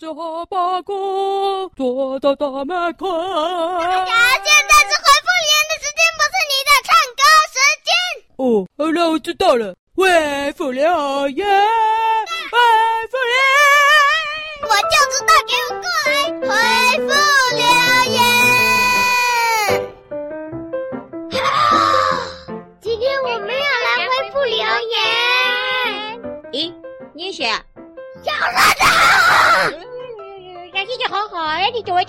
[0.00, 3.06] 着哈巴狗坐在大门口。
[3.06, 6.88] 呀，现在是回复留言的时间，不是你的唱
[7.18, 7.92] 歌时间。
[8.38, 8.40] 哦，
[8.78, 9.76] 好了，我知道了。
[9.94, 10.08] 回
[10.52, 10.82] 复留
[11.28, 11.46] 言，
[12.50, 12.56] 回
[13.10, 16.39] 复留言，我就知道，给我过来，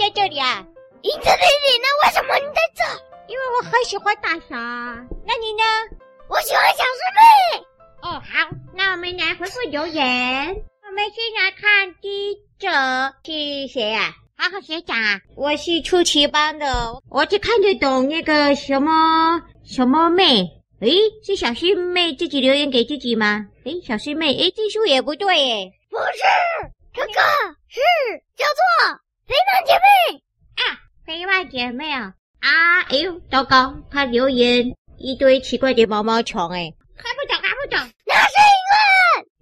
[0.02, 0.66] 在这里啊？
[1.04, 1.86] 你在这里呢？
[2.04, 2.84] 为什么你在这？
[3.28, 4.58] 因为我很喜欢大侠。
[5.28, 5.64] 那你呢？
[6.28, 7.66] 我喜欢小师妹。
[8.02, 10.04] 哦，好，那我们来回复留言。
[10.84, 12.68] 我们先来看第一者
[13.24, 14.16] 是谁呀？
[14.36, 20.50] 好好学长啊，我是初期班的，我只看得懂那个什么什么妹。
[20.80, 23.46] 诶，是小师妹自己留言给自己吗？
[23.66, 25.72] 诶，小师妹，诶，字数也不对诶。
[25.92, 26.24] 不是，
[26.96, 27.22] 哥哥
[27.70, 27.80] 是
[28.36, 30.24] 叫做肥胖姐妹
[30.56, 32.82] 啊，肥胖姐妹啊啊！
[32.90, 37.80] 哎呦，糟糕，他留言一堆奇怪的毛毛虫诶，看不懂，看不懂。
[38.06, 38.34] 那是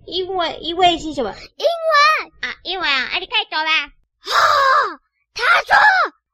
[0.08, 1.34] 英文，英文，英文是什么？
[1.34, 3.72] 英文啊，英文啊，啊，你看懂了？
[3.72, 3.90] 啊，
[5.34, 5.76] 他说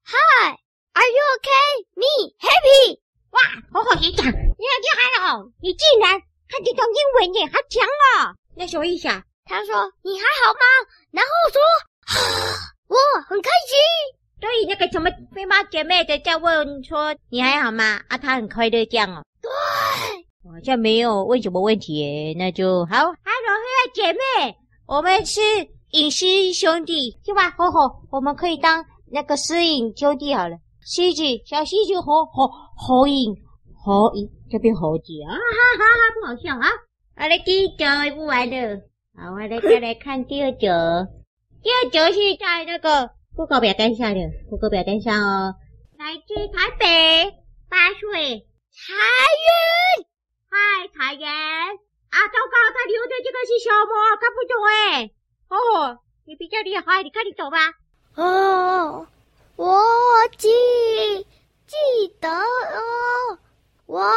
[0.06, 1.86] ，Hi，Are you okay?
[1.96, 3.00] Me happy。
[3.32, 3.42] 哇，
[3.74, 8.36] 好好学长，你好厉害哦，你竟然看得懂英文耶，好强哦！
[8.56, 9.24] 那什么意思啊？
[9.48, 10.60] 他说：“你还好吗？”
[11.14, 11.62] 然后说
[12.96, 13.76] ：“我很开心。”
[14.42, 19.24] 所以那个什么飞猫姐妹的在问说：“你还好吗？”啊，她很快乐这样哦。
[19.42, 19.50] 对，
[20.44, 22.96] 好像没有问什么问题耶，那就好。
[22.96, 25.42] Hello，飞猫姐妹，我们是
[25.92, 27.50] 影狮兄弟，是吧？
[27.58, 30.58] 吼吼，我们可以当那个狮影兄弟好了。
[30.86, 33.34] 狮子，小狮子，猴猴猴影，
[33.84, 35.38] 猴影这边猴子啊，哈
[35.80, 36.70] 哈哈，不好笑啊！
[37.18, 38.82] 好了，第一章不玩了。
[39.16, 41.08] 好，我来再来看第二则。
[41.66, 44.20] 这就是在那个布告表单上的，
[44.52, 45.56] 布告表单上哦。
[45.98, 47.34] 来自台北，
[47.68, 48.94] 八岁，彩
[49.42, 50.06] 云，
[50.48, 51.26] 嗨，彩云。
[51.26, 54.16] 啊，糟糕，他留的这个是什么？
[54.22, 55.10] 看不懂哎。
[55.50, 57.74] 哦，你比较厉害，你看你走吧？
[58.14, 59.08] 哦，
[59.56, 59.82] 我
[60.38, 60.48] 记
[61.66, 61.76] 记
[62.22, 63.40] 得哦，
[63.88, 64.14] 我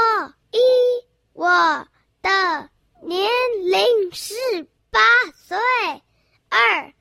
[0.51, 0.59] 一
[1.33, 1.49] 我
[2.21, 2.69] 的
[3.03, 3.31] 年
[3.65, 4.35] 龄是。
[4.91, 5.01] 八
[5.35, 5.59] 岁，
[6.49, 6.93] 二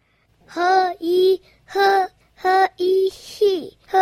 [0.46, 3.98] 和一和和一起和，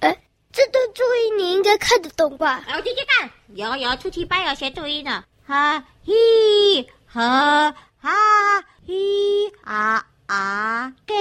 [0.00, 0.20] 哎，
[0.52, 2.62] 这段注音你应该看得懂吧？
[2.68, 6.14] 我继续看，有有出七班有学注音呢，哈嘿，
[7.06, 8.94] 哈哈嘿
[9.64, 11.14] 啊啊给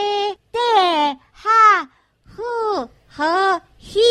[0.51, 0.61] 对
[1.31, 1.89] 哈
[2.35, 4.01] 呼和嘿，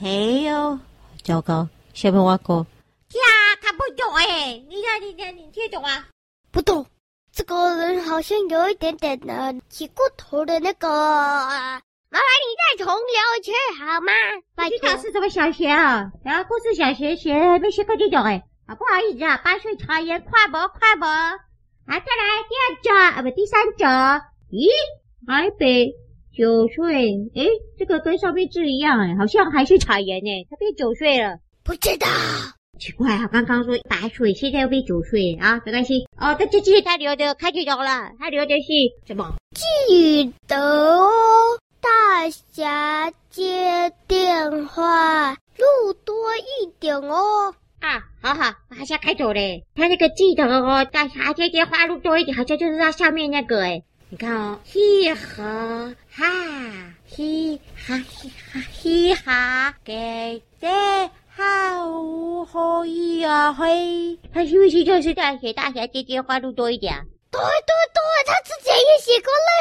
[0.00, 0.78] 嘿哟，
[1.22, 2.64] 糟糕，下面挖沟，
[3.12, 3.20] 呀，
[3.60, 6.06] 看不懂哎，你看你看你听懂吗？
[6.50, 6.86] 不懂。
[7.30, 10.88] 这个人好像有一点点的起过头的那个，
[12.10, 13.04] 麻烦你再重留
[13.36, 13.52] 一次
[13.84, 14.12] 好吗？
[14.54, 14.78] 拜托。
[14.80, 16.10] 这是什么小学啊？
[16.24, 21.06] 然后故事小学学没学过这种哎，啊不好意思啊，八岁茶言快播快播。
[21.06, 21.36] 啊，
[21.86, 22.00] 再来
[22.48, 23.84] 第二则啊不第三则。
[24.50, 24.68] 咦，
[25.26, 25.92] 台北
[26.34, 27.48] 九岁，诶，
[27.78, 31.38] 这个跟上面字一样哎，好像还是茶言哎，他变九岁了。
[31.64, 32.06] 不知道。
[32.78, 36.06] 奇怪啊，刚刚说八岁，现在又变九岁啊，没关系。
[36.16, 39.34] 哦，这这是他留的，看见了，他留的是什么？
[39.52, 41.10] 记得哦，
[41.80, 47.54] 大侠接电话，路多一点哦。
[47.80, 49.64] 啊，好好，我还想开走嘞。
[49.74, 53.82] 他那个记得哦，大侠接电话路多一点，好像就是他下面那个哎。
[54.10, 56.24] 你看哦，嘻哈哈，
[57.06, 60.68] 嘻哈嘻哈嘻哈，给的。
[61.40, 67.04] 好可以啊，嘿，他是不是就是在写大侠接电话路多一点啊？
[67.30, 67.46] 对对
[67.94, 69.36] 对，他之前也写过类似的。
[69.36, 69.57] 哦，好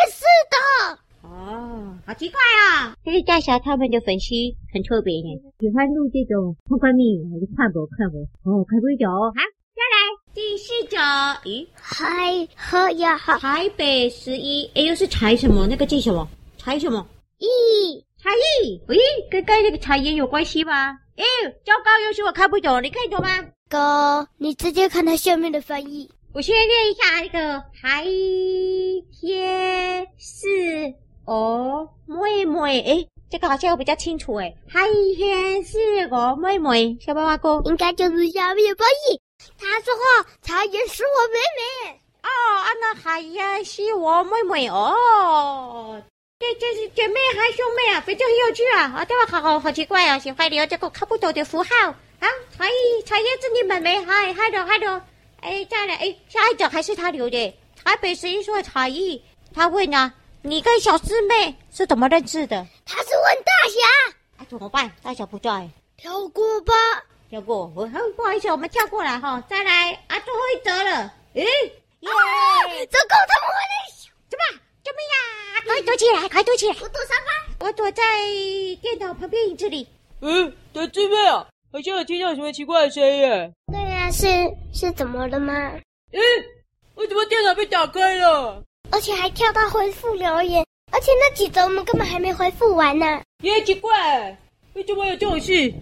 [2.18, 2.96] 奇怪啊！
[3.06, 4.34] 但是大侠他们的粉丝
[4.74, 9.32] 很特别呢，喜欢录这种通关密语，还是快播快播哦，快播一点哦。
[9.36, 9.42] 好，
[9.78, 9.98] 再来
[10.34, 11.00] 第四种，
[11.46, 15.68] 咦，嗨喝呀，好，台北十一，哎，又是柴什么？
[15.68, 16.28] 那个叫什么？
[16.58, 17.06] 柴什么？
[17.38, 18.32] 咦柴
[18.64, 18.98] 一，喂，
[19.30, 20.98] 跟刚才那个柴盐有关系吗？
[21.18, 21.24] 哎，
[21.64, 23.30] 糟糕，又是我看不懂，你看懂吗？
[23.70, 26.10] 哥，你直接看它下面的翻译。
[26.34, 28.06] 我先念一下那个海
[29.12, 30.48] 天是
[31.28, 34.56] 我妹妹，诶，这个好像我比较清楚哎。
[34.70, 34.88] 海
[35.18, 35.78] 天是
[36.10, 39.20] 我妹妹，小白花哥，应该就是下面翻译。
[39.60, 42.02] 他说话，茶颜是我妹妹。
[42.24, 46.02] 哦，啊，那海呀是我妹妹哦。
[46.40, 48.84] 这，这是姐妹还兄妹啊，非常很有趣啊！
[48.96, 49.26] 啊，对吧？
[49.30, 51.70] 好好好奇怪啊，喜欢留这个看不懂的符号
[52.22, 52.30] 啊。
[52.58, 55.02] 茶艺茶叶是你妹妹，嗨嗨的嗨的。
[55.42, 57.54] 哎，再来，哎，下一种还是他留的。
[57.84, 59.22] 台北十一岁才艺，
[59.54, 60.14] 他问啊，
[60.44, 62.66] 你跟小师妹是怎么认识的？
[62.86, 64.16] 他是问大侠。
[64.38, 64.90] 那、啊、怎么办？
[65.02, 66.74] 大侠不在，跳过吧。
[67.30, 69.44] 跳过，我很不好意思，我们跳过来哈。
[69.50, 71.14] 再来啊，最后一则了。
[71.34, 72.10] 诶，耶！
[72.86, 73.76] 糟糕，他们回来！
[74.30, 74.60] 怎么？
[74.84, 75.62] 救命呀！
[75.66, 76.76] 快躲起来，快躲起来！
[76.82, 78.04] 我躲沙发，我躲在
[78.82, 79.86] 电脑旁边影子里。
[80.22, 83.54] 嗯，小师妹啊，好像有听到什么奇怪的声音。
[83.74, 84.26] 对呀、啊，是
[84.74, 85.54] 是怎么了吗？
[86.14, 86.22] 嗯，
[86.96, 88.64] 为什么电脑被打开了？
[88.92, 93.22] 而且还跳到回复留言，而且那几则我们根本还没回复完呢。
[93.44, 94.38] 也奇怪，
[94.74, 95.74] 为什么有这种事？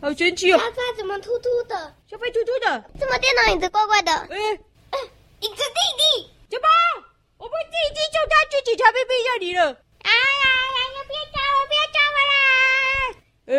[0.00, 0.58] 好神奇哦！
[0.58, 1.76] 沙发怎么突突的？
[2.10, 2.84] 沙发突突的？
[2.98, 4.12] 怎么电脑影子怪怪的？
[4.12, 4.36] 哎，
[5.40, 6.66] 影子弟弟，怎么？
[7.38, 9.76] 我不是已经叫他去警察边边让你了？
[10.02, 10.44] 哎呀
[10.74, 10.78] 呀！
[10.92, 12.44] 你别抓我，不要叫我啦！
[13.46, 13.56] 哎，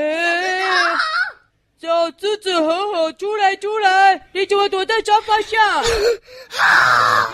[1.79, 1.85] 小
[2.19, 4.29] 狮子好好，出来出来！
[4.33, 5.57] 你怎么躲在沙发下？
[6.61, 7.33] 啊！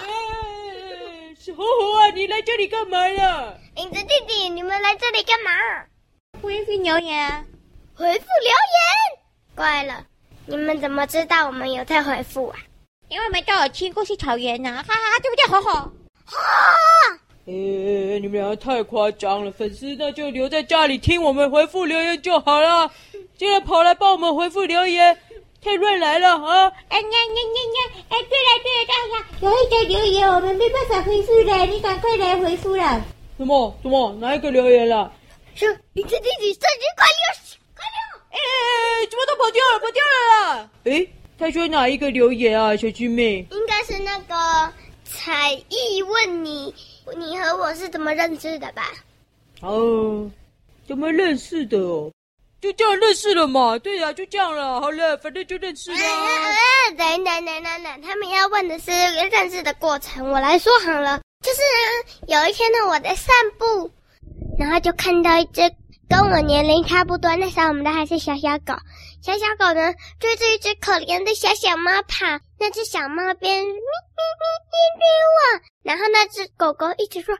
[1.59, 2.09] 哎，是吼吼啊！
[2.15, 3.53] 你来这里干嘛呀？
[3.75, 5.51] 影子弟弟，你们来这里干嘛？
[6.41, 7.45] 回复留言。
[7.95, 9.19] 回复留言，
[9.55, 10.05] 怪了，
[10.45, 12.57] 你们怎么知道我们有在回复啊？
[13.09, 15.91] 因为我们都有听故事草原呢，哈哈，对不对，火火？
[16.23, 16.37] 哈！
[17.45, 17.51] 哎，
[18.21, 22.89] 你们两个太夸张了，粉丝那就留在家里听我们回复留言就好了，
[23.37, 25.17] 竟然跑来帮我们回复留言，
[25.61, 26.71] 太乱来了啊！
[26.87, 28.03] 哎呀呀呀呀！
[28.09, 33.05] 哎，对了对了，大侠，有一个留言我们没办法回复了，你赶快来回复了。
[33.37, 34.13] 什么什么？
[34.21, 35.11] 哪一个留言了？
[35.55, 37.49] 是你这弟弟生日快乐！
[38.31, 39.79] 哎，怎么都跑掉了？
[39.79, 40.69] 跑掉了啦！
[40.85, 41.05] 哎，
[41.37, 43.45] 他说哪一个留言啊，小师妹？
[43.51, 44.73] 应该是那个
[45.03, 46.73] 彩艺问你，
[47.17, 48.93] 你和我是怎么认识的吧？
[49.61, 50.29] 哦，
[50.87, 52.09] 怎么认识的哦？
[52.61, 53.77] 就这样认识了嘛？
[53.79, 54.81] 对呀、就这样了。
[54.81, 55.97] 好了，反正就认识了。
[56.97, 61.21] 等等等等等，他们要问的是认识的过程，我来说好了。
[61.41, 63.89] 就是呢，有一天呢，我在散步，
[64.59, 65.61] 然后就看到一只。
[66.09, 68.73] 跟我年龄差不多，那时候我们都还是小小狗。
[69.21, 72.25] 小小狗呢，追着一只可怜的小小猫跑，
[72.59, 77.35] 那只小猫边咪咪咪咪追我，然后那只狗狗一直说，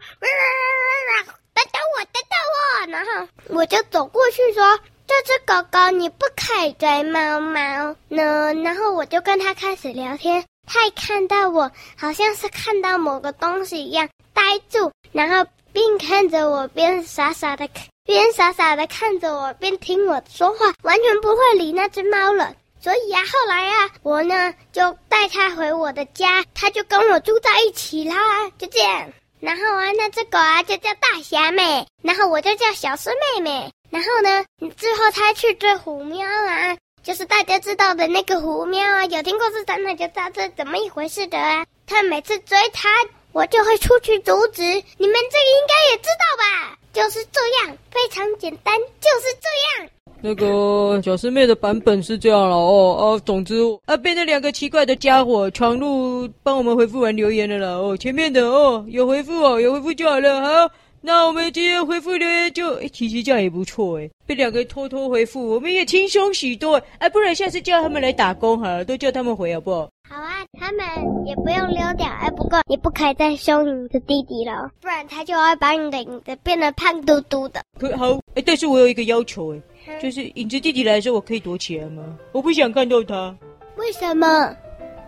[1.56, 17.88] 等等我，等等我，然后我就走过去说：“这只狗狗你不可以追猫猫呢。”然后我就跟它开始聊天，它一看到我，好像是看到某个东西一样呆住，然后边看着我，边傻傻的看。
[18.06, 22.54] 边傻傻的看着我，边听我说话，完全不会理那只猫了。
[22.80, 28.16] 所以啊，后来啊，我呢就带它回我的家，它就跟我住在一起啦，
[28.60, 29.12] 就这样。
[29.40, 33.72] 然后啊，那只狗啊就叫大侠妹，然后我就叫小师妹妹。
[33.90, 34.46] 然后呢，
[34.76, 41.66] 最后他去追虎喵啊，就是大家知道的那个虎喵啊，有听过这张的就知道这怎么一回事的啊。
[41.88, 42.90] 他每次追他，
[43.32, 44.62] 我就会出去阻止。
[44.62, 46.78] 你们这个应该也知道吧？
[46.92, 49.90] 就是这样，非常简单，就是这样。
[50.30, 53.56] 那个小师妹的版本是这样了哦哦，总之
[53.86, 57.98] 啊，被那两个奇怪的家伙闯入，帮我们回复完留言的了哦。
[57.98, 60.40] 前面的哦有回复哦，有回复就好了。
[60.40, 60.72] 好，
[61.02, 66.80] 那我们今天回复留言就，诶其实这样也不错诶，被两个偷偷回复，我们也轻松许多。
[67.00, 69.90] 哎，不然下次叫他们来打工好了，都叫他们回好不好？
[70.10, 70.86] 好啊，他们
[71.26, 72.08] 也不用溜掉。
[72.08, 77.62] 哎，不过你不可以再凶你的弟弟了，不然他就会把你的影子变得胖嘟嘟的。
[77.80, 78.20] 可好？
[78.36, 82.04] 哎，但是我有一个要求，哎、嗯，就是影子弟弟来的时候，我可以躲起来吗？
[82.32, 83.36] 我不想看到他。
[83.78, 84.56] 为什么？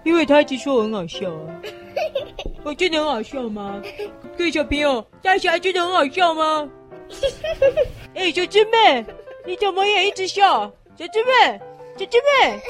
[0.04, 1.62] 因为他一直说我很好笑啊。
[2.64, 3.82] 我 真的很好笑吗？
[4.38, 6.70] 各位小朋友，大侠真的很好笑吗？
[8.14, 9.04] 哎，小师妹，
[9.48, 10.72] 你怎么也一直笑？
[10.96, 11.60] 小师妹，
[11.98, 12.62] 小师妹。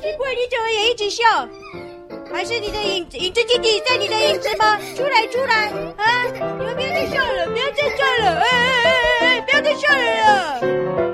[0.00, 1.24] 奇怪，你怎么也一直笑？
[2.30, 4.78] 还是你的影子影子弟弟在你的影子吗？
[4.94, 6.24] 出来出来啊！
[6.58, 8.38] 你们不要再笑了，不要再笑了！
[8.38, 8.90] 哎哎哎
[9.20, 9.40] 哎哎！
[9.40, 11.07] 不要再笑了！